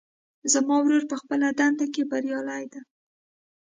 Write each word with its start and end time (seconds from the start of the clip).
زما 0.53 0.75
ورور 0.81 1.03
په 1.11 1.15
خپله 1.21 1.47
دنده 1.59 1.85
کې 1.93 2.03
بریالی 2.11 2.63
ده 2.73 2.81